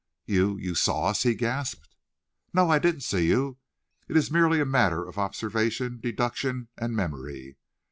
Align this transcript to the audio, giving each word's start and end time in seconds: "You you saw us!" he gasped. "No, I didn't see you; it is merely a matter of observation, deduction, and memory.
"You 0.25 0.57
you 0.57 0.73
saw 0.73 1.09
us!" 1.09 1.21
he 1.21 1.35
gasped. 1.35 1.93
"No, 2.53 2.71
I 2.71 2.79
didn't 2.79 3.01
see 3.03 3.27
you; 3.27 3.57
it 4.07 4.17
is 4.17 4.31
merely 4.31 4.59
a 4.59 4.65
matter 4.65 5.07
of 5.07 5.19
observation, 5.19 5.99
deduction, 5.99 6.69
and 6.75 6.95
memory. 6.95 7.55